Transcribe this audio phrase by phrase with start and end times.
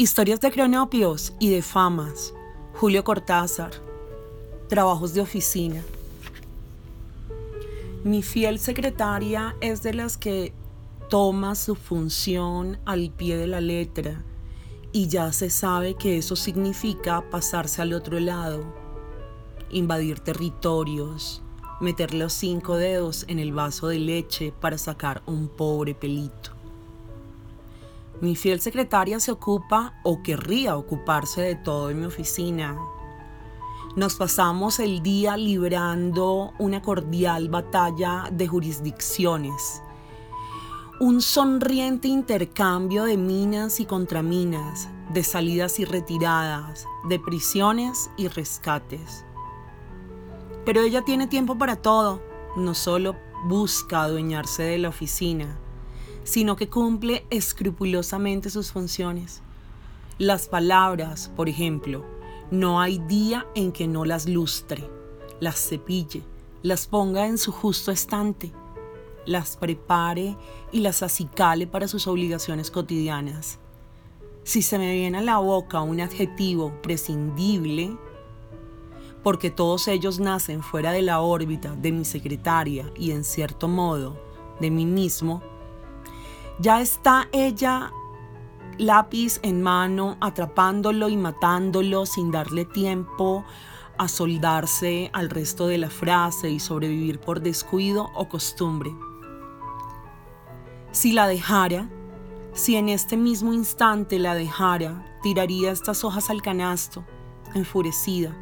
[0.00, 2.32] Historias de cronopios y de famas.
[2.74, 3.72] Julio Cortázar.
[4.68, 5.82] Trabajos de oficina.
[8.04, 10.52] Mi fiel secretaria es de las que
[11.10, 14.22] toma su función al pie de la letra
[14.92, 18.72] y ya se sabe que eso significa pasarse al otro lado,
[19.68, 21.42] invadir territorios,
[21.80, 26.57] meter los cinco dedos en el vaso de leche para sacar un pobre pelito.
[28.20, 32.76] Mi fiel secretaria se ocupa o querría ocuparse de todo en mi oficina.
[33.94, 39.82] Nos pasamos el día librando una cordial batalla de jurisdicciones.
[40.98, 49.24] Un sonriente intercambio de minas y contraminas, de salidas y retiradas, de prisiones y rescates.
[50.64, 52.20] Pero ella tiene tiempo para todo,
[52.56, 53.14] no solo
[53.44, 55.56] busca adueñarse de la oficina,
[56.28, 59.40] sino que cumple escrupulosamente sus funciones.
[60.18, 62.04] Las palabras, por ejemplo,
[62.50, 64.86] no hay día en que no las lustre,
[65.40, 66.22] las cepille,
[66.62, 68.52] las ponga en su justo estante,
[69.24, 70.36] las prepare
[70.70, 73.58] y las acicale para sus obligaciones cotidianas.
[74.44, 77.96] Si se me viene a la boca un adjetivo prescindible,
[79.22, 84.20] porque todos ellos nacen fuera de la órbita de mi secretaria y en cierto modo
[84.60, 85.42] de mí mismo,
[86.60, 87.92] ya está ella
[88.78, 93.44] lápiz en mano, atrapándolo y matándolo sin darle tiempo
[93.96, 98.94] a soldarse al resto de la frase y sobrevivir por descuido o costumbre.
[100.92, 101.88] Si la dejara,
[102.52, 107.04] si en este mismo instante la dejara, tiraría estas hojas al canasto,
[107.54, 108.36] enfurecida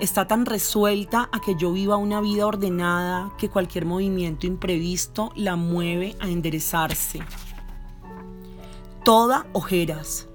[0.00, 5.56] está tan resuelta a que yo viva una vida ordenada que cualquier movimiento imprevisto la
[5.56, 7.20] mueve a enderezarse.
[9.04, 10.26] Toda ojeras,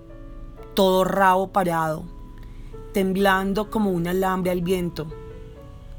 [0.75, 2.05] todo rabo parado,
[2.94, 5.07] temblando como un alambre al viento.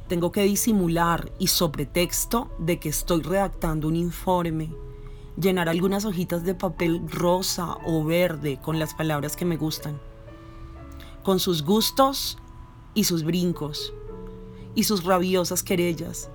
[0.06, 4.72] Tengo que disimular y sobre texto de que estoy redactando un informe,
[5.36, 10.00] llenar algunas hojitas de papel rosa o verde con las palabras que me gustan.
[11.24, 12.38] Con sus gustos
[12.96, 13.92] y sus brincos
[14.74, 16.30] y sus rabiosas querellas.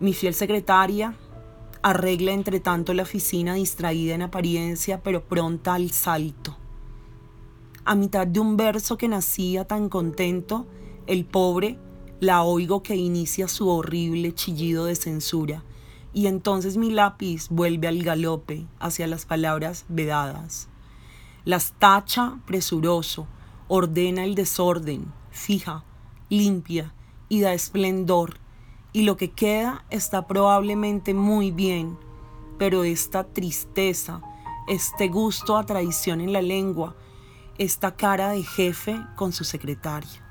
[0.00, 1.14] Mi fiel secretaria
[1.82, 6.56] arregla entre tanto la oficina distraída en apariencia pero pronta al salto.
[7.84, 10.66] A mitad de un verso que nacía tan contento,
[11.06, 11.78] el pobre
[12.18, 15.64] la oigo que inicia su horrible chillido de censura,
[16.14, 20.68] y entonces mi lápiz vuelve al galope hacia las palabras vedadas.
[21.44, 23.26] Las tacha presuroso,
[23.66, 25.84] ordena el desorden, fija,
[26.28, 26.94] limpia
[27.28, 28.38] y da esplendor,
[28.92, 31.98] y lo que queda está probablemente muy bien,
[32.58, 34.20] pero esta tristeza,
[34.68, 36.94] este gusto a traición en la lengua,
[37.58, 40.21] esta cara de jefe con su secretaria.